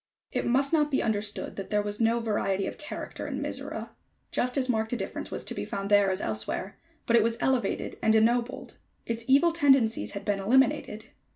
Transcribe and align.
It 0.31 0.47
must 0.47 0.73
not 0.73 0.89
be 0.89 1.03
understood 1.03 1.57
that 1.57 1.69
there 1.69 1.83
was 1.83 2.01
no 2.01 2.19
variety 2.19 2.65
of 2.65 2.79
character 2.79 3.27
in 3.27 3.39
Mizora. 3.39 3.91
Just 4.31 4.57
as 4.57 4.67
marked 4.67 4.91
a 4.93 4.97
difference 4.97 5.29
was 5.29 5.45
to 5.45 5.53
be 5.53 5.63
found 5.63 5.91
there 5.91 6.09
as 6.09 6.21
elsewhere; 6.21 6.75
but 7.05 7.15
it 7.15 7.21
was 7.21 7.37
elevated 7.39 7.99
and 8.01 8.15
ennobled. 8.15 8.79
Its 9.05 9.25
evil 9.29 9.51
tendencies 9.53 10.13
had 10.13 10.25
been 10.25 10.39
eliminated. 10.39 11.09